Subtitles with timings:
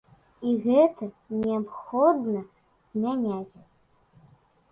[0.51, 1.09] І гэта
[1.41, 2.41] неабходна
[2.93, 3.57] змяняць.